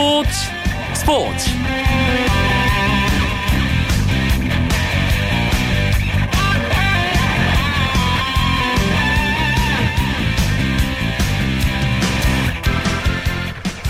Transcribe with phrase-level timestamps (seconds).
[0.00, 0.30] 스포츠
[0.94, 1.50] 스포츠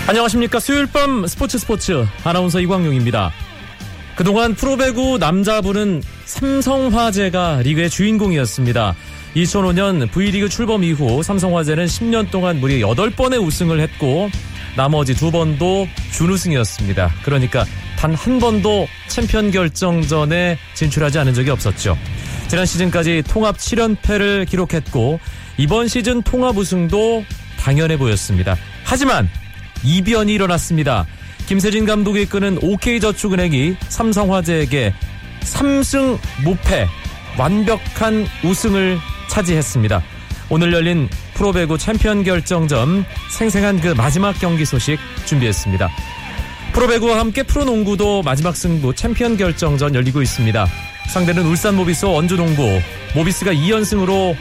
[0.05, 3.31] 안녕하십니까 수요일 밤 스포츠 스포츠 아나운서 이광용입니다.
[4.17, 8.95] 그동안 프로배구 남자부는 삼성화재가 리그의 주인공이었습니다.
[9.37, 14.29] 2005년 V리그 출범 이후 삼성화재는 10년 동안 무려 8번의 우승을 했고
[14.75, 17.11] 나머지 두 번도 준우승이었습니다.
[17.23, 17.65] 그러니까
[17.97, 21.95] 단 한 번도 챔피언 결정전에 진출하지 않은 적이 없었죠.
[22.47, 25.19] 지난 시즌까지 통합 7연패를 기록했고
[25.57, 27.23] 이번 시즌 통합 우승도
[27.59, 28.57] 당연해 보였습니다.
[28.83, 29.29] 하지만
[29.83, 31.05] 이변이 일어났습니다.
[31.45, 34.93] 김세진 감독이 이끄는 OK저축은행이 삼성화재에게
[35.41, 36.87] 3승 무패
[37.37, 38.97] 완벽한 우승을
[39.29, 40.01] 차지했습니다.
[40.53, 45.89] 오늘 열린 프로배구 챔피언 결정전 생생한 그 마지막 경기 소식 준비했습니다.
[46.73, 50.67] 프로배구와 함께 프로농구도 마지막 승부 챔피언 결정전 열리고 있습니다.
[51.13, 52.81] 상대는 울산 모비스 원주동부
[53.15, 54.35] 모비스가 2연승으로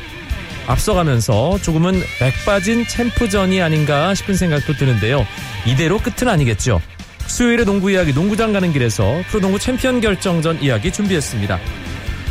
[0.66, 5.24] 앞서가면서 조금은 맥빠진 챔프전이 아닌가 싶은 생각도 드는데요.
[5.64, 6.82] 이대로 끝은 아니겠죠.
[7.28, 11.60] 수요일의 농구 이야기 농구장 가는 길에서 프로농구 챔피언 결정전 이야기 준비했습니다.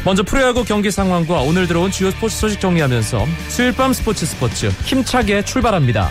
[0.06, 5.44] 먼저 프로야구 경기 상황과 오늘 들어온 주요 스포츠 소식 정리하면서 수요일 밤 스포츠 스포츠 힘차게
[5.44, 6.10] 출발합니다.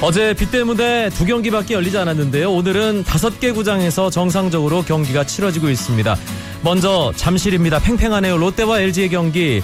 [0.00, 2.52] 어제 비 때문에 두 경기밖에 열리지 않았는데요.
[2.52, 6.16] 오늘은 다섯 개 구장에서 정상적으로 경기가 치러지고 있습니다.
[6.62, 7.78] 먼저 잠실입니다.
[7.78, 8.36] 팽팽하네요.
[8.36, 9.62] 롯데와 LG의 경기.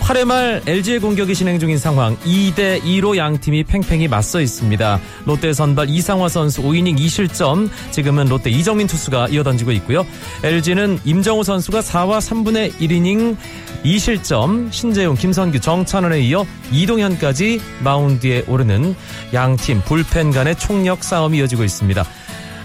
[0.00, 5.00] 8회 말 LG의 공격이 진행 중인 상황 2대 2로 양 팀이 팽팽히 맞서 있습니다.
[5.24, 10.04] 롯데 선발 이상화 선수 5이닝 2실점 지금은 롯데 이정민 투수가 이어던지고 있고요.
[10.42, 13.36] LG는 임정우 선수가 4와 3분의 1이닝
[13.84, 18.94] 2실점 신재용, 김선규, 정찬원에 이어 이동현까지 마운드에 오르는
[19.32, 22.04] 양팀 불펜 간의 총력 싸움이 이어지고 있습니다.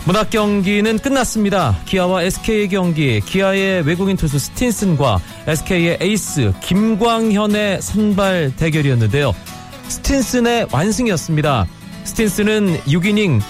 [0.06, 1.80] 문학 경기는 끝났습니다.
[1.86, 9.34] 기아와 SK의 경기, 기아의 외국인 투수 스틴슨과 SK의 에이스 김광현의 선발 대결이었는데요.
[9.88, 11.66] 스틴슨의 완승이었습니다.
[12.04, 13.42] 스틴슨은 6이닝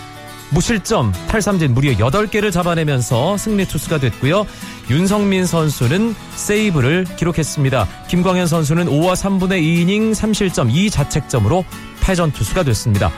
[0.52, 4.48] 무실점 8삼진 무려 8개를 잡아내면서 승리 투수가 됐고요.
[4.90, 7.86] 윤석민 선수는 세이브를 기록했습니다.
[8.08, 11.66] 김광현 선수는 5와 3분의 2이닝 3실점 2자책점으로
[12.00, 13.12] 패전 투수가 됐습니다.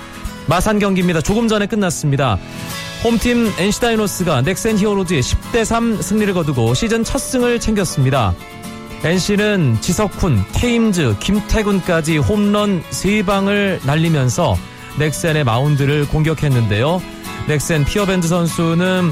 [0.48, 1.22] 마산 경기입니다.
[1.22, 2.40] 조금 전에 끝났습니다.
[3.04, 8.34] 홈팀 NC다이노스가 넥센 히어로즈에 10대3 승리를 거두고 시즌 첫 승을 챙겼습니다.
[9.04, 14.58] NC는 지석훈, 테임즈, 김태군까지 홈런 3방을 날리면서
[14.98, 17.02] 넥센의 마운드를 공격했는데요.
[17.48, 19.12] 넥센 피어밴드 선수는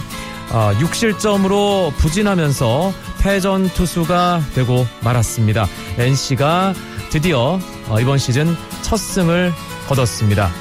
[0.50, 5.68] 6실점으로 부진하면서 패전 투수가 되고 말았습니다.
[6.00, 6.74] NC가
[7.12, 7.60] 드디어
[8.02, 9.54] 이번 시즌 첫 승을
[9.88, 10.52] 거뒀습니다.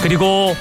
[0.00, 0.56] 그리고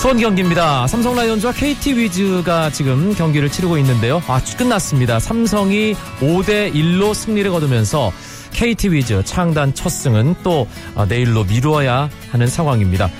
[0.00, 0.86] 수원 경기입니다.
[0.86, 4.22] 삼성 라이온즈와 KT 위즈가 지금 경기를 치르고 있는데요.
[4.28, 5.20] 아, 끝났습니다.
[5.20, 8.10] 삼성이 5대 1로 승리를 거두면서
[8.50, 10.66] KT 위즈 창단 첫 승은 또
[11.06, 13.10] 내일로 미루어야 하는 상황입니다.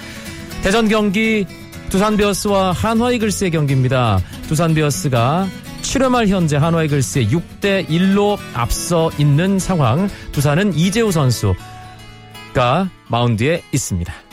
[0.62, 1.44] 대전 경기
[1.90, 4.18] 두산 베어스와 한화 이글스의 경기입니다.
[4.48, 5.48] 두산 베어스가
[5.82, 10.08] 7회 말 현재 한화 이글스의 6대 1로 앞서 있는 상황.
[10.32, 14.29] 두산은 이재우 선수가 마운드에 있습니다.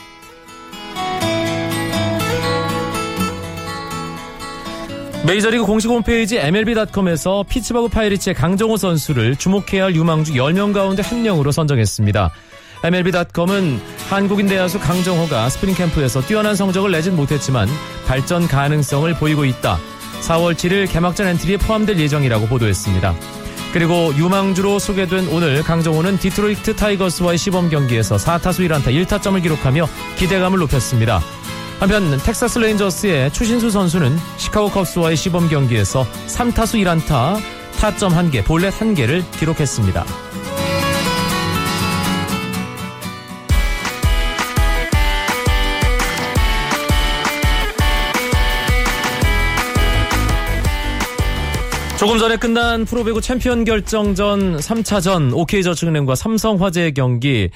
[5.26, 11.52] 메이저리그 공식 홈페이지 MLB.com에서 피츠버그 파이리츠의 강정호 선수를 주목해야 할 유망주 10명 가운데 한 명으로
[11.52, 12.30] 선정했습니다.
[12.84, 17.68] MLB.com은 한국인 내야수 강정호가 스프링 캠프에서 뛰어난 성적을 내진 못했지만
[18.06, 19.78] 발전 가능성을 보이고 있다.
[20.22, 23.14] 4월 7일 개막전 엔트리에 포함될 예정이라고 보도했습니다.
[23.72, 29.86] 그리고 유망주로 소개된 오늘 강정호는 디트로이트 타이거스와의 시범 경기에서 4타수 1안타 1타점을 기록하며
[30.16, 31.20] 기대감을 높였습니다.
[31.80, 37.40] 한편 텍사스 레인저스의 추신수 선수는 시카고 컵스와의 시범 경기에서 3타수 1안타,
[37.78, 40.04] 타점 1개, 볼넷 1개를 기록했습니다.
[51.98, 57.50] 조금 전에 끝난 프로배구 챔피언 결정전 3차전 OK저축은행과 삼성화재의 경기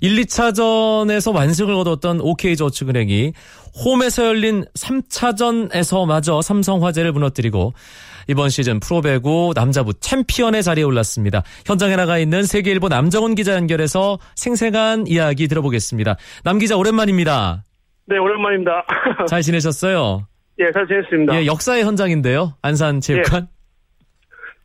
[0.00, 3.32] 1, 2차전에서 완승을 거뒀던 OK저축은행이
[3.84, 7.74] 홈에서 열린 3차전에서 마저 삼성화재를 무너뜨리고
[8.28, 11.42] 이번 시즌 프로배구 남자부 챔피언의 자리에 올랐습니다.
[11.66, 16.16] 현장에 나가 있는 세계일보 남정훈 기자 연결해서 생생한 이야기 들어보겠습니다.
[16.44, 17.64] 남 기자 오랜만입니다.
[18.06, 18.84] 네, 오랜만입니다.
[19.26, 20.28] 잘 지내셨어요?
[20.60, 21.34] 예, 잘 지냈습니다.
[21.40, 22.54] 예, 역사의 현장인데요.
[22.62, 23.48] 안산 체육관.
[23.52, 23.57] 예.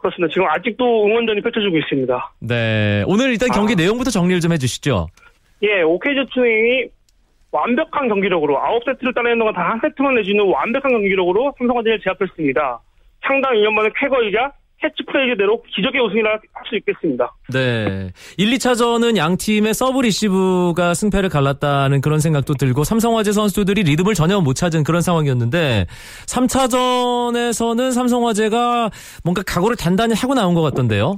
[0.04, 0.32] 그렇습니다.
[0.34, 2.34] 지금 아직도 응원전이 펼쳐지고 있습니다.
[2.42, 3.04] 네.
[3.08, 3.76] 오늘 일단 경기 아.
[3.78, 5.08] 내용부터 정리를 좀 해주시죠.
[5.64, 6.86] 예, OK저축은행이
[7.52, 12.80] 완벽한 경기력으로 9세트를 따내는 동안 단 한 세트만 내주는 완벽한 경기력으로 삼성화재를 제압했습니다.
[13.26, 14.52] 창단 2년 만에 쾌거이자
[14.84, 17.32] 캐치프레이즈대로 기적의 우승이라 할 수 있겠습니다.
[17.54, 18.10] 네.
[18.38, 24.40] 1, 2차전은 양 팀의 서브 리시브가 승패를 갈랐다는 그런 생각도 들고 삼성화재 선수들이 리듬을 전혀
[24.40, 25.86] 못 찾은 그런 상황이었는데
[26.28, 28.90] 3차전에서는 삼성화재가
[29.24, 31.18] 뭔가 각오를 단단히 하고 나온 것 같던데요.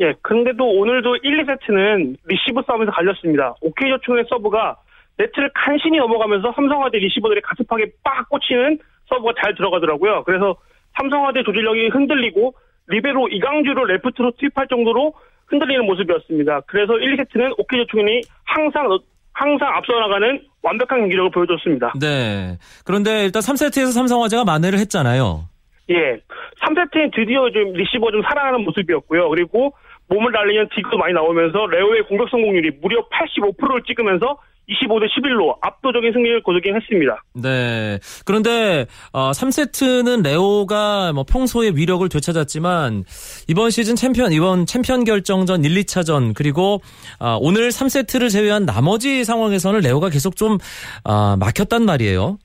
[0.00, 3.54] 예, 근데도 오늘도 1, 2세트는 리시브 싸움에서 갈렸습니다.
[3.60, 4.76] OK저축은행 서브가
[5.18, 10.22] 네트를 간신히 넘어가면서 삼성화재 리시버들이 가슴팍에 빡 꽂히는 서브가 잘 들어가더라고요.
[10.24, 10.54] 그래서
[10.96, 12.54] 삼성화재 조직력이 흔들리고
[12.88, 15.14] 리베로 이강주를 레프트로 투입할 정도로
[15.46, 16.62] 흔들리는 모습이었습니다.
[16.66, 18.88] 그래서 1, 2세트는 OK저축은행이 항상
[19.32, 21.92] 항상 앞서 나가는 완벽한 경기력을 보여줬습니다.
[22.00, 22.58] 네.
[22.84, 25.44] 그런데 일단 3세트에서 삼성화재가 만회를 했잖아요.
[25.90, 26.20] 예.
[26.60, 29.28] 3세트에 드디어 좀 리시버 좀 살아나는 모습이었고요.
[29.28, 29.74] 그리고
[30.08, 36.42] 몸을 날리는 디그도 많이 나오면서 레오의 공격 성공률이 무려 85%를 찍으면서 25대 11로 압도적인 승리를
[36.42, 37.22] 거두긴 했습니다.
[37.34, 37.98] 네.
[38.24, 43.04] 그런데 어, 3세트는 레오가 뭐 평소의 위력을 되찾았지만
[43.48, 46.80] 이번 시즌 챔피언 이번 챔피언 결정전 1, 2차전 그리고
[47.18, 50.58] 어, 오늘 3세트를 제외한 나머지 상황에서는 레오가 계속 좀
[51.04, 52.38] 어, 막혔단 말이에요.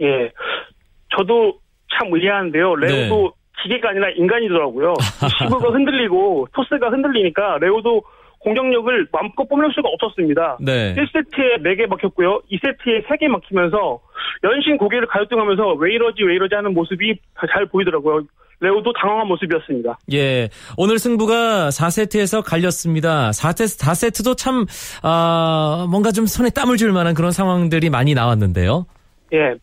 [0.00, 0.30] 예.
[1.16, 1.58] 저도
[1.98, 2.74] 참 의아한데요.
[2.76, 3.32] 레오도
[3.62, 4.94] 기계가 아니라 인간이더라고요.
[5.38, 8.02] 시브가 흔들리고 토스가 흔들리니까 레오도
[8.40, 10.58] 공격력을 마음껏 뽐낼 수가 없었습니다.
[10.60, 10.94] 네.
[10.94, 12.42] 1세트에 4개 막혔고요.
[12.50, 14.00] 2세트에 3개 막히면서
[14.44, 17.18] 연신 고개를 가요등하면서 왜 이러지 왜 이러지 하는 모습이
[17.52, 18.22] 잘 보이더라고요.
[18.60, 19.98] 레오도 당황한 모습이었습니다.
[20.12, 20.48] 예.
[20.76, 23.30] 오늘 승부가 4세트에서 갈렸습니다.
[23.30, 24.66] 4세트, 4세트도 참,
[25.02, 28.86] 아, 뭔가 좀 손에 땀을 줄 만한 그런 상황들이 많이 나왔는데요.
[29.32, 29.54] 예.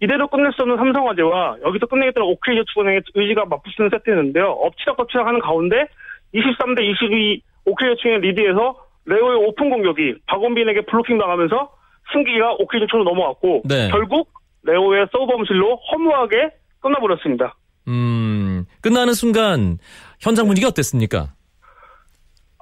[0.00, 4.44] 이대로 끝낼 수 없는 삼성화재와 여기서 끝내겠다는 오케이저축은행의 의지가 맞붙는 세트였는데요.
[4.44, 5.86] 엎치락뒤치락 하는 가운데
[6.34, 8.76] 23대 22 오케이저축은행 리드에서
[9.06, 11.70] 레오의 오픈 공격이 박원빈에게 블로킹 당하면서
[12.12, 13.88] 승기가 오케이저축으로 넘어갔고 네.
[13.90, 14.30] 결국
[14.64, 16.50] 레오의 서브 범실로 허무하게
[16.80, 17.56] 끝나버렸습니다.
[17.88, 19.78] 음, 끝나는 순간
[20.20, 21.34] 현장 분위기 어땠습니까?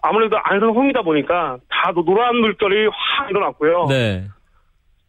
[0.02, 3.86] 아무래도 안성 홈이다 보니까 다 노란 물결이 확 일어났고요.
[3.88, 4.26] 네.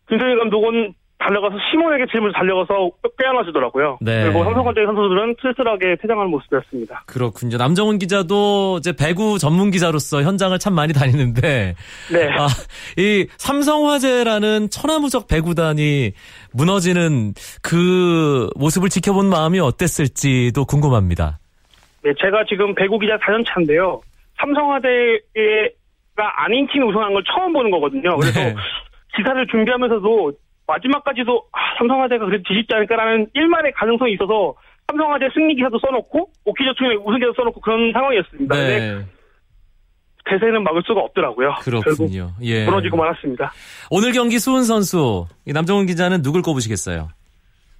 [0.09, 3.99] 김선희 감독은 달려가서 시몬에게 질문을 달려가서 빼앗아주더라고요.
[4.01, 4.23] 네.
[4.23, 7.03] 그리고 삼성화재 선수들은 쓸쓸하게 퇴장하는 모습이었습니다.
[7.05, 7.57] 그렇군요.
[7.57, 11.75] 남정훈 기자도 이제 배구 전문 기자로서 현장을 참 많이 다니는데,
[12.11, 12.29] 네.
[12.33, 12.47] 아,
[12.97, 16.11] 이 삼성화재라는 천하무적 배구단이
[16.53, 21.39] 무너지는 그 모습을 지켜본 마음이 어땠을지도 궁금합니다.
[22.03, 24.01] 네, 제가 지금 배구 기자 4년 차인데요.
[24.39, 24.89] 삼성화재가
[26.37, 28.17] 아닌 팀이 우승한 걸 처음 보는 거거든요.
[28.17, 28.55] 그래서 네.
[29.15, 30.33] 기사를 준비하면서도
[30.71, 34.55] 마지막까지도 아, 삼성화재가 그래도 뒤집지 않을까라는 일말의 가능성이 있어서
[34.87, 38.55] 삼성화재 승리 기사도 써놓고 오키저축의 우승 기사도 써놓고 그런 상황이었습니다.
[38.55, 39.05] 네.
[40.25, 41.55] 대세는 막을 수가 없더라고요.
[41.61, 42.31] 그렇군요.
[42.41, 42.65] 예.
[42.65, 43.51] 무너지고 말았습니다.
[43.89, 47.09] 오늘 경기 수훈 선수, 이 남정훈 기자는 누굴 꼽으시겠어요?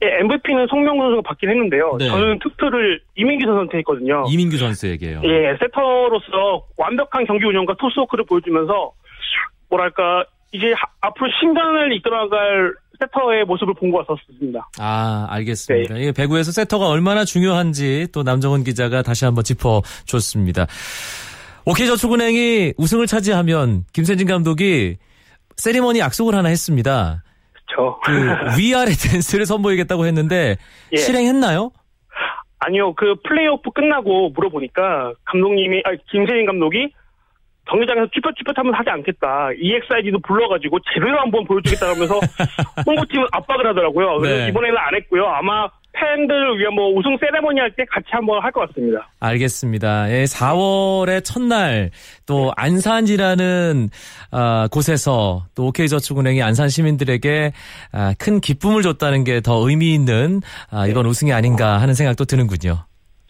[0.04, 1.98] 예, MVP는 송명구 선수가 받긴 했는데요.
[2.00, 2.08] 네.
[2.08, 4.26] 저는 투표를 이민규 선수한테 했거든요.
[4.28, 5.22] 이민규 선수에게요.
[5.24, 8.92] 예, 세터로서 완벽한 경기 운영과 토스워크를 보여주면서
[9.70, 14.70] 뭐랄까 이제 하- 앞으로 신간을 이끌어갈 세터의 모습을 본 것 같았습니다.
[14.80, 15.98] 아, 알겠습니다.
[15.98, 20.68] 이 배구에서 세터가 얼마나 중요한지 또 남정훈 기자가 다시 한번 짚어줬습니다.
[21.66, 24.98] 오케이저축은행이 우승을 차지하면 김세진 감독이
[25.58, 27.24] 세리머니 약속을 하나 했습니다.
[27.54, 28.00] 그렇죠.
[28.04, 28.12] 그
[28.60, 30.58] 위아래 댄스를 선보이겠다고 했는데
[30.92, 30.98] 예.
[30.98, 31.72] 실행했나요?
[32.60, 36.94] 아니요, 그 플레이오프 끝나고 물어보니까 감독님이, 아 김세진 감독이
[37.72, 39.50] 경기장에서 쭈뼛쭈뼛하면 하지 않겠다.
[39.58, 42.20] EXID도 불러가지고 제대로 한번 보여주겠다 하면서
[42.86, 44.18] 홍보팀은 압박을 하더라고요.
[44.20, 44.50] 그래서 네.
[44.50, 45.26] 이번에는 안 했고요.
[45.26, 49.10] 아마 팬들을 위한 뭐 우승 세레머니 할 때 같이 한번 할 것 같습니다.
[49.20, 50.10] 알겠습니다.
[50.12, 51.92] 예, 4월의 첫날
[52.26, 53.90] 또 안산이라는
[54.32, 57.52] 아, 곳에서 또 OK저축은행이 안산 시민들에게
[57.92, 62.86] 아, 큰 기쁨을 줬다는 게 더 의미 있는 아, 이번 우승이 아닌가 하는 생각도 드는군요.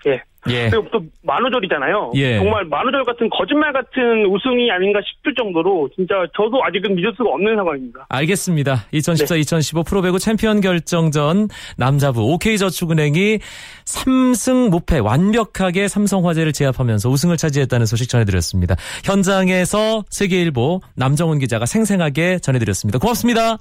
[0.08, 0.22] 예.
[0.50, 0.70] 예.
[0.70, 2.14] 그리고 또 만우절이잖아요.
[2.16, 2.38] 예.
[2.38, 7.56] 정말 만우절 같은 거짓말 같은 우승이 아닌가 싶을 정도로 진짜 저도 아직은 믿을 수가 없는
[7.56, 8.08] 상황입니다.
[8.10, 8.88] 알겠습니다.
[8.94, 13.38] 2014-2015 프로배구 챔피언 결정전 남자부 OK저축은행이
[13.86, 18.76] 3승 무패 완벽하게 삼성화재를 제압하면서 우승을 차지했다는 소식 전해드렸습니다.
[19.06, 22.98] 현장에서 세계일보 남정훈 기자가 생생하게 전해드렸습니다.
[22.98, 23.58] 고맙습니다.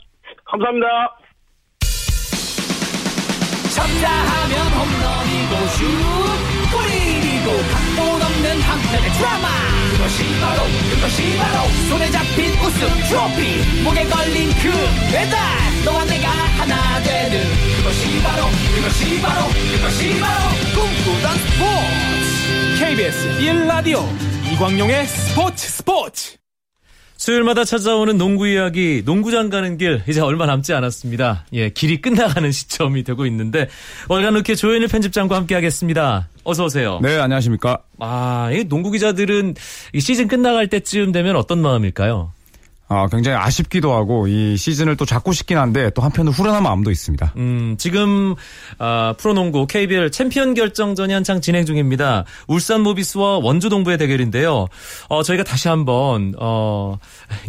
[0.46, 1.19] 감사합니다.
[3.80, 9.48] 쳤다 하면 홈런이고 슛 골이고 각본 없는 한편의 드라마.
[9.92, 13.82] 그것이 바로 그것이 바로 손에 잡힌 우승 트로피.
[13.82, 14.70] 목에 걸린 그
[15.10, 15.38] 배달
[15.84, 17.42] 너와 내가 하나 되는
[17.78, 18.44] 그것이 바로
[18.74, 22.84] 그것이 바로 그것이 바로 꿈꾸던 스포츠.
[22.84, 24.04] KBS 1라디오
[24.52, 26.39] 이광용의 스포츠 스포츠
[27.20, 31.44] 수요일마다 찾아오는 농구 이야기, 농구장 가는 길, 이제 얼마 남지 않았습니다.
[31.52, 33.68] 예, 길이 끝나가는 시점이 되고 있는데,
[34.08, 36.30] 월간 루키 조현일 편집장과 함께 하겠습니다.
[36.44, 36.98] 어서 오세요.
[37.02, 37.82] 네, 안녕하십니까.
[37.98, 39.54] 아, 이 농구 기자들은
[39.92, 42.32] 이 시즌 끝나갈 때쯤 되면 어떤 마음일까요?
[42.92, 47.34] 아, 굉장히 아쉽기도 하고 이 시즌을 또 잡고 싶긴 한데 또 한편으로 후련한 마음도 있습니다.
[47.36, 48.34] 음, 지금
[48.80, 52.24] 아, 프로농구 KBL 챔피언 결정전이 한창 진행 중입니다.
[52.48, 54.66] 울산 모비스와 원주 동부의 대결인데요.
[55.08, 56.98] 어, 저희가 다시 한번 어,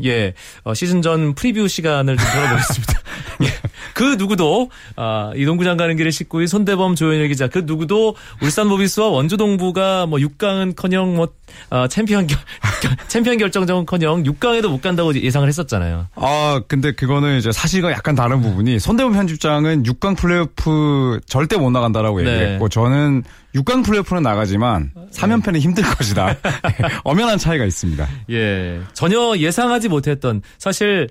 [0.04, 2.94] 예, 어, 시즌 전 프리뷰 시간을 좀 돌아보겠습니다.
[3.42, 3.61] 예,
[4.02, 9.10] 그 누구도 아, 이 농구장 가는 길에 19위 손대범 조현일 기자 그 누구도 울산 모비스와
[9.10, 11.28] 원주 동부가 뭐 6강은커녕 뭐
[11.70, 12.40] 어, 챔피언 결
[13.08, 16.08] 챔피언 결정전은커녕 6강에도 못 간다고 예상을 했었잖아요.
[16.16, 22.24] 아, 근데 그거는 이제 사실과 약간 다른 부분이 손대범 편집장은 6강 플레이오프 절대 못 나간다라고
[22.24, 22.34] 네.
[22.34, 23.22] 얘기했고 저는
[23.54, 26.38] 6강 플레이오프는 나가지만 3연패는 힘들 것이다.
[27.04, 28.08] 엄연한 차이가 있습니다.
[28.32, 28.82] 예.
[28.94, 31.08] 전혀 예상하지 못했던 사실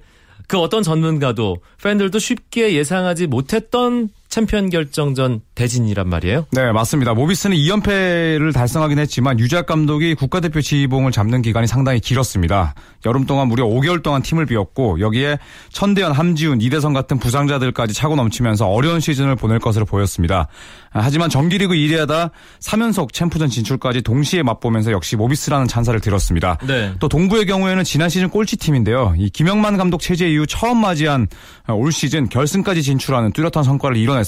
[0.50, 6.46] 그 어떤 전문가도 팬들도 쉽게 예상하지 못했던 챔피언 결정전 대진이란 말이에요.
[6.52, 7.14] 네, 맞습니다.
[7.14, 12.74] 모비스는 2연패를 달성하긴 했지만 유작 감독이 국가대표 지휘봉을 잡는 기간이 상당히 길었습니다.
[13.06, 15.38] 여름 동안 무려 5개월 동안 팀을 비웠고 여기에
[15.72, 20.46] 천대현, 함지훈, 이대성 같은 부상자들까지 차고 넘치면서 어려운 시즌을 보낼 것으로 보였습니다.
[20.92, 26.56] 하지만 정기리그 1위하다 3연속 챔프전 진출까지 동시에 맛보면서 역시 모비스라는 찬사를 들었습니다.
[26.66, 26.92] 네.
[27.00, 29.14] 또 동부의 경우에는 지난 시즌 꼴찌팀인데요.
[29.18, 31.26] 이 김영만 감독 체제 이후 처음 맞이한
[31.68, 34.19] 올 시즌 결승까지 진출하는 뚜렷한 성과를 이뤄냈습니다.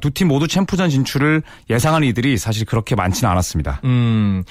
[0.00, 3.80] 두 팀 모두 챔프전 진출을 예상한 이들이 사실 그렇게 많지는 않았습니다.
[3.84, 4.42] 음.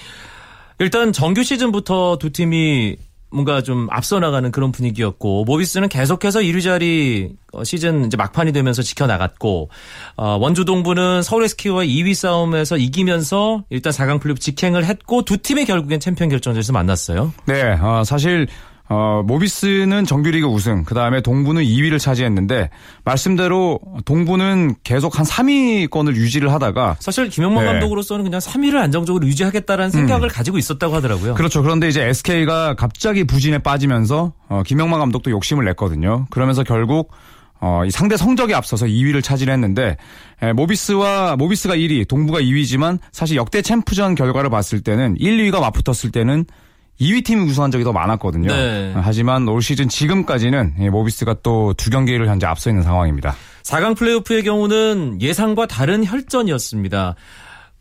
[0.80, 2.98] 일단 정규 시즌부터 두 팀이
[3.30, 8.82] 뭔가 좀 앞서 나가는 그런 분위기였고 모비스는 계속해서 1위 자리 어, 시즌 이제 막판이 되면서
[8.82, 9.70] 지켜나갔고
[10.16, 15.66] 어, 원주 동부는 서울 SK와 2위 싸움에서 이기면서 일단 4강 플레이오프 직행을 했고 두 팀이
[15.66, 17.34] 결국엔 챔피언 결정전에서 만났어요.
[17.48, 18.48] 네, 어, 사실
[18.89, 22.70] 어, 모비스는 정규리그 우승, 그 다음에 동부는 2위를 차지했는데,
[23.03, 27.72] 말씀대로 동부는 계속 한 3위권을 유지를 하다가, 사실 김영만 네.
[27.72, 31.34] 감독으로서는 그냥 3위를 안정적으로 유지하겠다라는 생각을 가지고 있었다고 하더라고요.
[31.34, 31.62] 그렇죠.
[31.62, 36.25] 그런데 이제 SK가 갑자기 부진에 빠지면서, 어, 김영만 감독도 욕심을 냈거든요.
[36.29, 37.12] 그러면서 결국,
[37.60, 39.98] 어, 이 상대 성적에 앞서서 2위를 차지했는데,
[40.44, 46.12] 에, 모비스와, 모비스가 1위, 동부가 2위지만, 사실 역대 챔프전 결과를 봤을 때는 1, 2위가 맞붙었을
[46.12, 46.46] 때는
[47.00, 48.48] 2위 팀이 우승한 적이 더 많았거든요.
[48.51, 48.94] 네.
[48.96, 53.36] 하지만 올 시즌 지금까지는 예, 모비스가 또 두 경기를 현재 앞서 있는 상황입니다.
[53.63, 57.16] 4강 플레이오프의 경우는 예상과 다른 혈전이었습니다.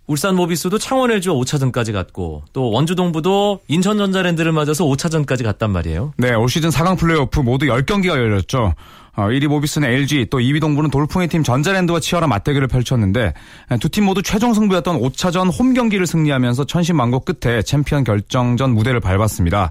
[0.09, 6.13] 울산 모비스도 창원 LG와 5차전까지 갔고 또 원주 동부도 인천 전자랜드를 맞아서 5차전까지 갔단 말이에요.
[6.17, 8.75] 네, 올 시즌 4강 플레이오프 모두 10경기가 열렸죠.
[9.17, 13.33] 어, 1위 모비스는 LG, 또 2위 동부는 돌풍의 팀 전자랜드와 치열한 맞대결을 펼쳤는데
[13.81, 19.71] 두 팀 모두 최종 승부였던 5차전 홈 경기를 승리하면서 천신만고 끝에 챔피언 결정전 무대를 밟았습니다.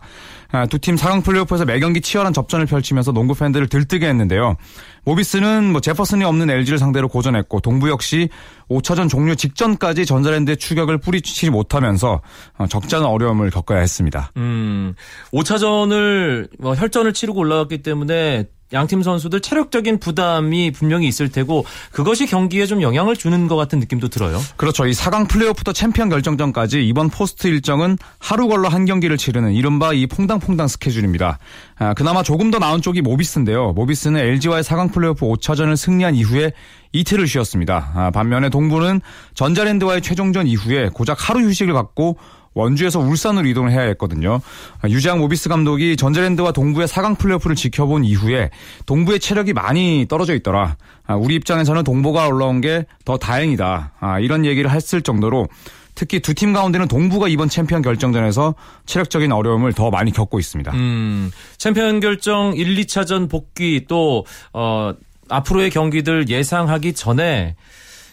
[0.69, 4.55] 두 팀 4강 플레이오프에서 매경기 치열한 접전을 펼치면서 농구 팬들을 들뜨게 했는데요.
[5.03, 8.29] 모비스는 뭐 제퍼슨이 없는 LG를 상대로 고전했고 동부 역시
[8.69, 12.21] 5차전 종료 직전까지 전자랜드의 추격을 뿌리치지 못하면서
[12.57, 14.31] 어, 적잖은 어려움을 겪어야 했습니다.
[14.37, 14.95] 음,
[15.33, 22.65] 5차전을 뭐 혈전을 치르고 올라갔기 때문에 양팀 선수들 체력적인 부담이 분명히 있을 테고 그것이 경기에
[22.65, 24.41] 좀 영향을 주는 것 같은 느낌도 들어요.
[24.57, 24.87] 그렇죠.
[24.87, 30.07] 이 4강 플레이오프부터 챔피언 결정전까지 이번 포스트 일정은 하루 걸러 한 경기를 치르는 이른바 이
[30.07, 31.37] 퐁당퐁당 스케줄입니다.
[31.77, 33.73] 아, 그나마 조금 더 나은 쪽이 모비스인데요.
[33.73, 36.51] 모비스는 LG와의 4강 플레이오프 5차전을 승리한 이후에
[36.91, 37.91] 이틀을 쉬었습니다.
[37.93, 39.01] 아, 반면에 동부는
[39.35, 42.17] 전자랜드와의 최종전 이후에 고작 하루 휴식을 갖고
[42.55, 44.41] 원주에서 울산으로 이동을 해야 했거든요.
[44.89, 48.49] 유재학 모비스 감독이 전자랜드와 동부의 4강 플레이오프를 지켜본 이후에
[48.87, 50.77] 동부의 체력이 많이 떨어져 있더라.
[51.05, 53.91] 아, 우리 입장에서는 동부가 올라온 게 더 다행이다.
[53.99, 55.47] 아, 이런 얘기를 했을 정도로
[55.93, 60.71] 특히 두 팀 가운데는 동부가 이번 챔피언 결정전에서 체력적인 어려움을 더 많이 겪고 있습니다.
[60.73, 64.91] 음, 챔피언 결정 1, 2차전 복귀 또 어,
[65.29, 67.55] 앞으로의 경기들 예상하기 전에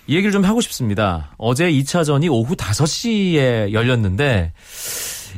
[0.07, 1.31] 이 얘기를 좀 하고 싶습니다.
[1.39, 4.53] 어제 2차전이 오후 5시에 열렸는데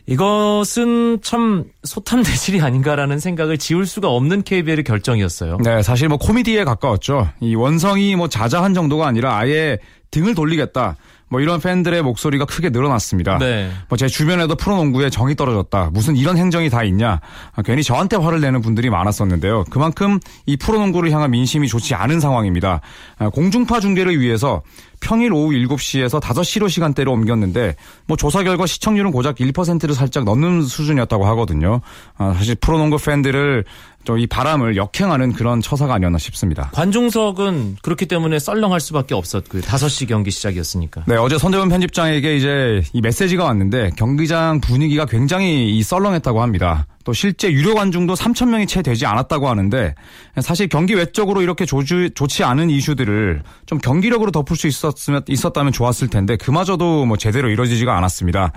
[0.06, 5.59] 이것은 참 소탐대질이 아닌가라는 생각을 지울 수가 없는 KBL의 결정이었어요.
[5.62, 7.30] 네, 사실 뭐 코미디에 가까웠죠.
[7.40, 9.78] 이 원성이 뭐 자자한 정도가 아니라 아예
[10.11, 10.97] 등을 돌리겠다.
[11.34, 13.38] 뭐 이런 팬들의 목소리가 크게 늘어났습니다.
[13.38, 13.68] 네.
[13.88, 15.90] 뭐 제 주변에도 프로농구에 정이 떨어졌다.
[15.92, 17.20] 무슨 이런 행정이 다 있냐.
[17.56, 19.64] 아, 괜히 저한테 화를 내는 분들이 많았었는데요.
[19.70, 22.80] 그만큼 이 프로농구를 향한 민심이 좋지 않은 상황입니다.
[23.18, 24.62] 아, 공중파 중계를 위해서
[25.04, 31.26] 평일 오후 7시에서 5시로 시간대로 옮겼는데 뭐 조사 결과 시청률은 고작 1%를 살짝 넘는 수준이었다고
[31.26, 31.82] 하거든요.
[32.16, 33.64] 아, 사실 프로농구 팬들을
[34.04, 36.70] 좀이 바람을 역행하는 그런 처사가 아니었나 싶습니다.
[36.73, 41.04] 관중석은 그렇기 때문에 썰렁할 수밖에 없었 그 5시 경기 시작이었으니까.
[41.06, 46.87] 네, 어제 선대원 편집장에게 이제 이 메시지가 왔는데 경기장 분위기가 굉장히 이 썰렁했다고 합니다.
[47.04, 49.94] 또 실제 유료 관중도 3천 명이 채 되지 않았다고 하는데
[50.40, 56.08] 사실 경기 외적으로 이렇게 조주, 좋지 않은 이슈들을 좀 경기력으로 덮을 수 있었으면 있었다면 좋았을
[56.08, 58.52] 텐데 그마저도 뭐 제대로 이루어지지가 않았습니다.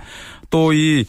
[0.50, 1.04] 또 이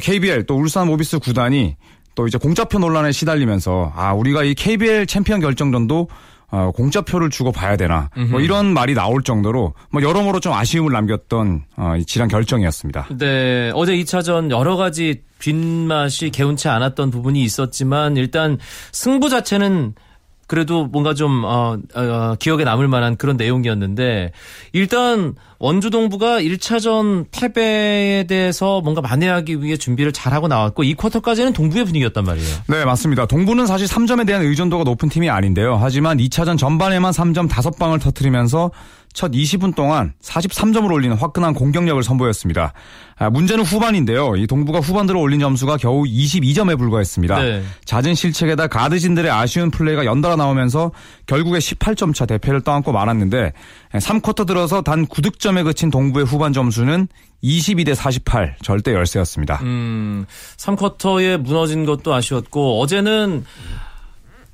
[0.00, 1.76] KBL 또 울산 모비스 구단이
[2.14, 6.08] 또 이제 공짜표 논란에 시달리면서 아 우리가 이 KBL 챔피언 결정전도
[6.50, 8.10] 어, 공짜표를 주고 봐야 되나?
[8.30, 13.08] 뭐 이런 말이 나올 정도로 뭐 여러모로 좀 아쉬움을 남겼던 어, 이 지난 결정이었습니다.
[13.18, 18.58] 네, 어제 2차전 여러 가지 뒷맛이 개운치 않았던 부분이 있었지만 일단
[18.92, 19.94] 승부 자체는
[20.50, 24.32] 그래도 뭔가 좀 어, 어, 기억에 남을 만한 그런 내용이었는데
[24.72, 31.84] 일단 원주 동부가 1차전 패배에 대해서 뭔가 만회하기 위해 준비를 잘하고 나왔고 이 쿼터까지는 동부의
[31.84, 32.48] 분위기였단 말이에요.
[32.66, 33.26] 네, 맞습니다.
[33.26, 35.78] 동부는 사실 3점에 대한 의존도가 높은 팀이 아닌데요.
[35.80, 38.72] 하지만 2차전 전반에만 3점 5방을 터뜨리면서
[39.12, 42.72] 첫 20분 동안 43점을 올리는 화끈한 공격력을 선보였습니다.
[43.18, 44.36] 아, 문제는 후반인데요.
[44.36, 47.42] 이 동부가 후반 들어 올린 점수가 겨우 22점에 불과했습니다.
[47.42, 47.62] 네.
[47.84, 50.92] 잦은 실책에다 가드진들의 아쉬운 플레이가 연달아 나오면서
[51.26, 53.52] 결국에 18점 차 대패를 떠안고 말았는데
[53.92, 57.08] 3쿼터 들어서 단 9득점에 그친 동부의 후반 점수는
[57.42, 59.60] 22대 48 절대 열세였습니다.
[59.62, 60.24] 음,
[60.56, 63.44] 3쿼터에 무너진 것도 아쉬웠고 어제는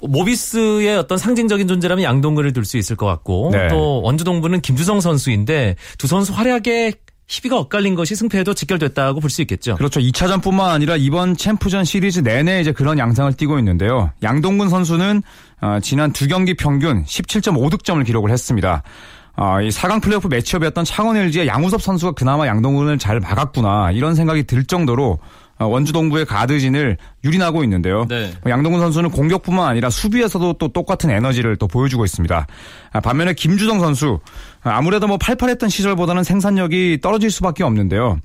[0.00, 3.68] 모비스의 어떤 상징적인 존재라면 양동근을 들 수 있을 것 같고 네.
[3.68, 6.94] 또 원주 동부는 김주성 선수인데 두 선수 활약에
[7.28, 9.74] 희비가 엇갈린 것이 승패에도 직결됐다고 볼 수 있겠죠.
[9.76, 10.00] 그렇죠.
[10.00, 14.10] 2차전뿐만 아니라 이번 챔프전 시리즈 내내 이제 그런 양상을 띠고 있는데요.
[14.22, 15.22] 양동근 선수는
[15.60, 18.82] 어, 지난 두 경기 평균 17.5득점을 기록을 했습니다.
[19.36, 24.44] 어, 이 4강 플레이오프 매치업이었던 창원 LG의 양우섭 선수가 그나마 양동근을 잘 막았구나 이런 생각이
[24.44, 25.18] 들 정도로 어,
[25.64, 28.04] 원주 동부의 가드진을 유린하고 있는데요.
[28.08, 28.32] 네.
[28.42, 32.46] 뭐 양동근 선수는 공격뿐만 아니라 수비에서도 또 똑같은 에너지를 또 보여주고 있습니다.
[32.92, 34.20] 아, 반면에 김주성 선수
[34.62, 38.18] 아, 아무래도 뭐 팔팔했던 시절보다는 생산력이 떨어질 수밖에 없는데요.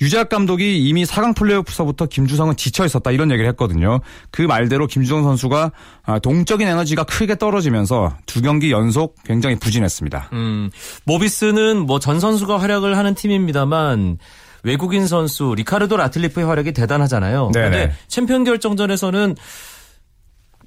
[0.00, 3.98] 유재학 감독이 이미 4강 플레이오프서부터 김주성은 지쳐 있었다 이런 얘기를 했거든요.
[4.30, 5.72] 그 말대로 김주성 선수가
[6.04, 10.30] 아, 동적인 에너지가 크게 떨어지면서 두 경기 연속 굉장히 부진했습니다.
[10.32, 10.70] 음,
[11.04, 14.18] 모비스는 뭐 전 선수가 활약을 하는 팀입니다만
[14.62, 17.50] 외국인 선수 리카르도 라틀리프의 활약이 대단하잖아요.
[17.52, 17.70] 네네.
[17.70, 19.36] 그런데 챔피언 결정전에서는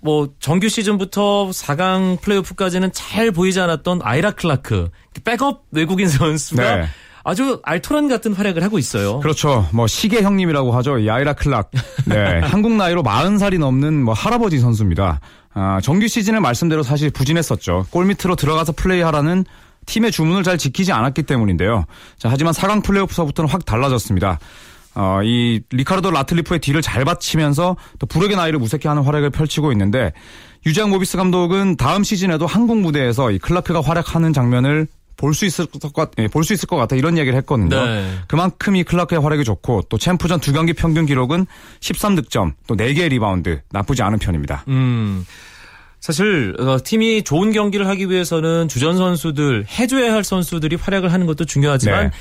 [0.02, 4.90] 뭐 정규 시즌부터 4강 플레이오프까지는 잘 보이지 않았던 아이라 클라크
[5.24, 6.86] 백업 외국인 선수가 네.
[7.24, 9.20] 아주 알토란 같은 활약을 하고 있어요.
[9.20, 9.68] 그렇죠.
[9.72, 10.98] 뭐 시계 형님이라고 하죠.
[10.98, 11.70] 이 아이라 클라크.
[12.08, 12.40] 네.
[12.42, 15.20] 한국 나이로 40살이 넘는 뭐 할아버지 선수입니다.
[15.54, 17.86] 아, 정규 시즌의 말씀대로 사실 부진했었죠.
[17.92, 19.46] 골 밑으로 들어가서 플레이하라는
[19.86, 21.86] 팀의 주문을 잘 지키지 않았기 때문인데요.
[22.17, 24.39] 자, 하지만 4강 플레이오프서부터는 확 달라졌습니다.
[24.94, 30.12] 어, 이 리카르도 라틀리프의 뒤를 잘 받치면서 또 불혹의 나이를 무색케 하는 활약을 펼치고 있는데
[30.65, 35.94] 유재학 모비스 감독은 다음 시즌에도 한국 무대에서 이 클라크가 활약하는 장면을 볼 수 있을 것
[35.94, 37.86] 같, 예, 볼수 있을 것 같아 이런 얘기를 했거든요.
[37.86, 38.12] 네.
[38.28, 41.46] 그만큼 이 클라크의 활약이 좋고 또 챔프전 두 경기 평균 기록은
[41.80, 44.63] 13득점 또 4개의 리바운드 나쁘지 않은 편입니다.
[44.67, 45.24] 음.
[46.02, 51.46] 사실 어, 팀이 좋은 경기를 하기 위해서는 주전 선수들 해줘야 할 선수들이 활약을 하는 것도
[51.46, 52.12] 중요하지만 네.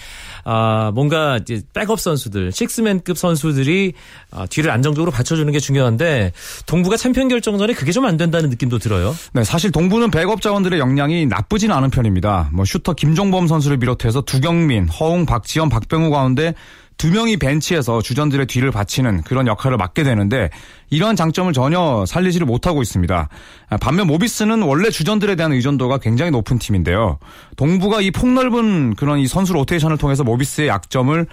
[0.44, 3.92] 아 뭔가 이제 백업 선수들 식스맨급 선수들이
[4.30, 6.32] 아, 뒤를 안정적으로 받쳐주는 게 중요한데
[6.66, 9.14] 동부가 챔피언 결정전에 그게 좀 안 된다는 느낌도 들어요.
[9.32, 12.48] 네, 사실 동부는 백업 자원들의 역량이 나쁘진 않은 편입니다.
[12.52, 16.54] 뭐 슈터 김종범 선수를 비롯해서 두경민, 허웅, 박지현, 박병우 가운데
[17.00, 20.50] 두 명이 벤치에서 주전들의 뒤를 받치는 그런 역할을 맡게 되는데
[20.90, 23.28] 이러한 장점을 전혀 살리지를 못하고 있습니다.
[23.70, 27.18] 아, 반면 모비스는 원래 주전들에 대한 의존도가 굉장히 높은 팀인데요.
[27.56, 31.26] 동부가 이 폭넓은 그런 이 선수 로테이션을 통해서 모비스의 약점을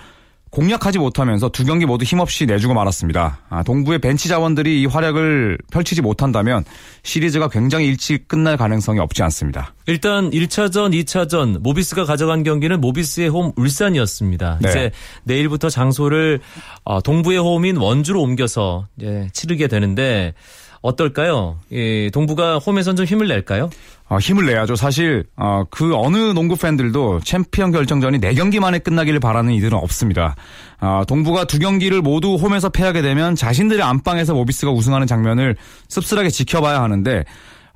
[0.50, 3.40] 공략하지 못하면서 두 경기 모두 힘없이 내주고 말았습니다.
[3.50, 6.64] 아, 동부의 벤치 자원들이 이 활약을 펼치지 못한다면
[7.04, 9.74] 시리즈가 굉장히 일찍 끝날 가능성이 없지 않습니다.
[9.86, 14.60] 일단 1차전, 2차전 모비스가 가져간 경기는 모비스의 홈 울산이었습니다.
[14.62, 14.70] 네.
[14.70, 14.92] 이제
[15.24, 16.40] 내일부터 장소를
[16.84, 18.88] 어, 동부의 홈인 원주로 옮겨서
[19.34, 20.34] 치르게 되는데
[20.82, 21.60] 어떨까요?
[21.72, 23.70] 예, 동부가 홈에선 좀 힘을 낼까요?
[24.10, 24.76] 어, 힘을 내야죠.
[24.76, 30.36] 사실 어, 그 어느 농구 팬들도 챔피언 결정전이 4경기 만에 끝나기를 바라는 이들은 없습니다.
[30.80, 35.58] 어, 동부가 두 경기를 모두 홈에서 패하게 되면 자신들의 안방에서 모비스가 우승하는 장면을
[35.90, 37.26] 씁쓸하게 지켜봐야 하는데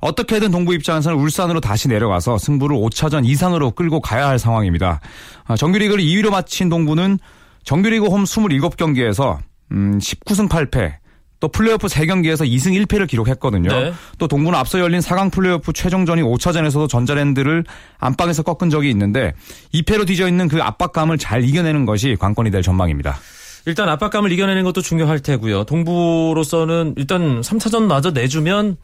[0.00, 5.00] 어떻게든 동부 입장에서는 울산으로 다시 내려가서 승부를 5차전 이상으로 끌고 가야 할 상황입니다.
[5.44, 7.18] 아, 정규리그를 2위로 마친 동부는
[7.64, 9.38] 정규리그 홈 27경기에서
[9.70, 11.01] 음, 19승 8패
[11.42, 13.68] 또 플레이오프 3경기에서 2승 1패를 기록했거든요.
[13.68, 13.92] 네.
[14.16, 17.64] 또 동부는 앞서 열린 4강 플레이오프 최종전인 5차전에서도 전자랜드를
[17.98, 19.34] 안방에서 꺾은 적이 있는데
[19.74, 23.18] 2패로 뒤져 있는 그 압박감을 잘 이겨내는 것이 관건이 될 전망입니다.
[23.66, 25.64] 일단 압박감을 이겨내는 것도 중요할 테고요.
[25.64, 28.76] 동부로서는 일단 3차전 마저 내주면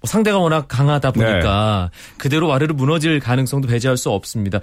[0.00, 4.60] 뭐 상대가 워낙 강하다 보니까 그대로 와르르 무너질 가능성도 배제할 수 없습니다.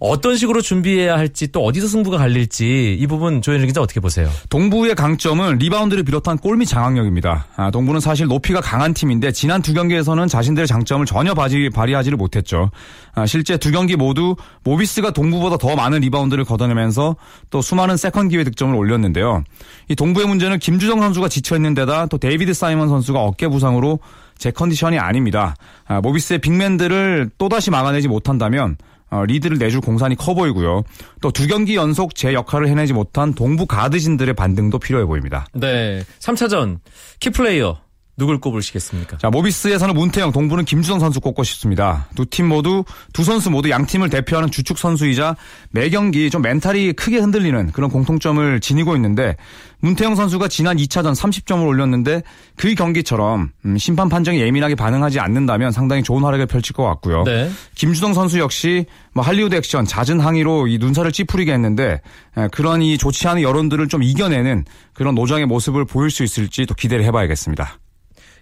[0.00, 4.28] 어떤 식으로 준비해야 할지 또 어디서 승부가 갈릴지 이 부분 조현일 기자 어떻게 보세요?
[4.48, 7.46] 동부의 강점은 리바운드를 비롯한 골밑 장악력입니다.
[7.56, 12.70] 아, 동부는 사실 높이가 강한 팀인데 지난 두 경기에서는 자신들의 장점을 전혀 발휘, 발휘하지를 못했죠.
[13.14, 17.16] 아, 실제 두 경기 모두 모비스가 동부보다 더 많은 리바운드를 걷어내면서
[17.50, 19.42] 또 수많은 second 기회 득점을 올렸는데요.
[19.88, 23.98] 이 동부의 문제는 김주성 선수가 지쳐있는 데다 또 데이비드 사이먼 선수가 어깨 부상으로
[24.38, 25.56] 제 컨디션이 아닙니다.
[25.86, 28.76] 아, 모비스의 빅맨들을 또다시 막아내지 못한다면
[29.10, 30.82] 어, 리드를 내줄 공산이 커 보이고요.
[31.20, 35.46] 또 두 경기 연속 제 역할을 해내지 못한 동부 가드진들의 반등도 필요해 보입니다.
[35.54, 36.02] 네.
[36.20, 36.78] 3차전
[37.20, 37.78] 키플레이어
[38.18, 39.16] 누굴 꼽으시겠습니까?
[39.18, 42.08] 자, 모비스에서는 문태영, 동부는 김주성 선수 꼽고 싶습니다.
[42.16, 45.36] 두 팀 모두, 두 선수 모두 양 팀을 대표하는 주축 선수이자
[45.70, 49.36] 매 경기 좀 멘탈이 크게 흔들리는 그런 공통점을 지니고 있는데,
[49.80, 52.22] 문태영 선수가 지난 2차전 30점을 올렸는데,
[52.56, 57.22] 그 경기처럼 음, 심판 판정에 예민하게 반응하지 않는다면 상당히 좋은 활약을 펼칠 것 같고요.
[57.22, 57.48] 네.
[57.76, 62.00] 김주성 선수 역시 뭐 할리우드 액션 잦은 항의로 이 눈살을 찌푸리게 했는데
[62.36, 66.74] 에, 그런 이 좋지 않은 여론들을 좀 이겨내는 그런 노장의 모습을 보일 수 있을지 또
[66.74, 67.78] 기대를 해봐야겠습니다.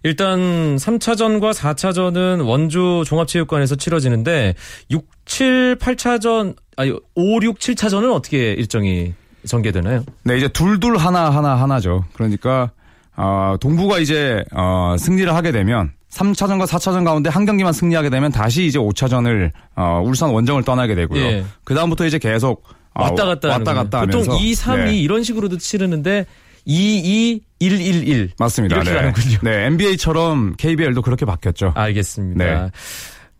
[0.06, 4.54] 일단 3차전과 4차전은 원주 종합체육관에서 치러지는데
[4.88, 9.14] 6, 7, 8차전 아니 5, 6, 7차전은 어떻게 일정이
[9.48, 10.04] 전개되나요?
[10.22, 12.04] 네, 이제 둘둘 하나 하나 하나죠.
[12.12, 12.70] 그러니까
[13.16, 18.64] 어, 동부가 이제 어, 승리를 하게 되면 3차전과 4차전 가운데 한 경기만 승리하게 되면 다시
[18.64, 21.20] 이제 5차전을 어, 울산 원정을 떠나게 되고요.
[21.20, 21.44] 예.
[21.64, 22.62] 그 다음부터 이제 계속
[22.94, 23.74] 어, 왔다 갔다 왔다 하는군요.
[23.74, 24.94] 갔다 보통 하면서 2, 3, 네.
[24.94, 26.26] 2 이런 식으로도 치르는데
[26.66, 28.76] 2, 2, 1, 1, 1 맞습니다.
[28.76, 28.96] 이렇게 네.
[28.96, 29.38] 가는군요.
[29.42, 31.72] 네, NBA처럼 KBL도 그렇게 바뀌었죠.
[31.74, 32.44] 알겠습니다.
[32.44, 32.70] 네.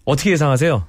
[0.04, 0.86] 어떻게 예상하세요?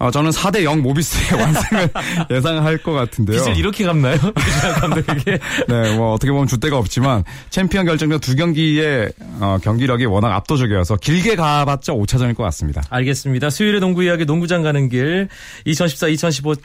[0.00, 1.90] 어, 저는 4대 0 모비스의 완승을
[2.30, 3.42] 예상할 것 같은데요.
[3.42, 4.16] 빚을 이렇게 갚나요?
[4.80, 5.38] 감독에게.
[5.68, 11.36] 네, 뭐 어떻게 보면 줏대가 없지만 챔피언 결정전 두 경기의 어, 경기력이 워낙 압도적이어서 길게
[11.36, 12.82] 가봤자 5차전일 것 같습니다.
[12.88, 13.50] 알겠습니다.
[13.50, 15.28] 수요일에 농구 이야기 농구장 가는 길
[15.66, 16.58] 2014-2015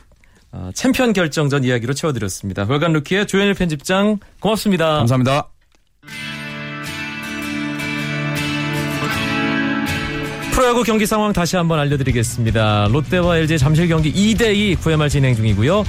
[0.55, 2.65] 어, 챔피언 결정전 이야기로 채워드렸습니다.
[2.69, 4.99] 월간 루키의 조현일 편집장 고맙습니다.
[4.99, 5.49] 감사합니다.
[10.53, 12.87] 프로야구 경기 상황 다시 한번 알려드리겠습니다.
[12.89, 15.83] 롯데와 LG 잠실 경기 2대2 9회말 진행 중이고요.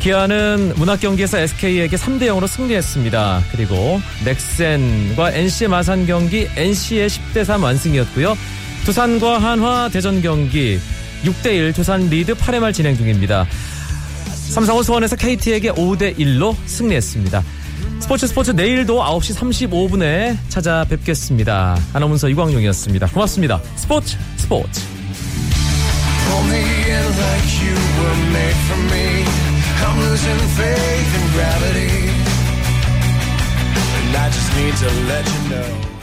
[0.00, 3.44] 기아는 문학 경기에서 SK에게 3대 0으로 승리했습니다.
[3.50, 8.36] 그리고 넥센과 NC 마산 경기 NC의 10대 3 완승이었고요.
[8.84, 10.78] 두산과 한화 대전 경기
[11.24, 13.46] 6대 1 두산 리드 8회 말 진행 중입니다.
[14.56, 17.42] 삼성은 수원에서 KT에게 5대 1로 승리했습니다.
[18.00, 21.78] 스포츠 스포츠 내일도 9시 35분에 찾아뵙겠습니다.
[21.92, 23.08] 아나운서 이광용이었습니다.
[23.08, 23.60] 고맙습니다.
[23.76, 24.80] 스포츠 스포츠.
[34.18, 35.95] I just need to let you know.